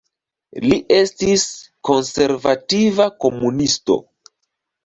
Li 0.63 0.77
estis 0.99 1.43
konservativa 1.91 3.07
komunisto. 3.27 4.03